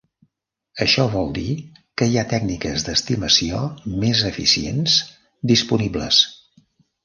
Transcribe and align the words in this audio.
Això 0.85 1.03
vol 1.15 1.29
dir 1.35 1.43
que 2.01 2.07
hi 2.13 2.17
ha 2.17 2.23
tècniques 2.33 2.87
d'estimació 2.89 3.61
més 4.07 4.27
eficients 4.33 4.99
disponibles. 5.57 6.27